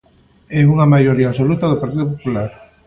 E 0.57 0.59
unha 0.73 0.89
maioría 0.93 1.27
absoluta 1.29 1.65
do 1.71 1.79
Partido 1.83 2.05
Popular. 2.13 2.49